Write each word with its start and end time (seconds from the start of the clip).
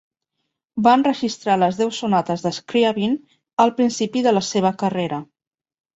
Va 0.85 0.93
enregistrar 0.99 1.57
les 1.63 1.77
deu 1.81 1.91
sonates 1.99 2.45
de 2.47 2.53
Scriabin 2.59 3.13
al 3.67 3.75
principi 3.81 4.25
de 4.29 4.37
la 4.39 4.47
seva 4.49 4.77
carrera. 4.85 5.25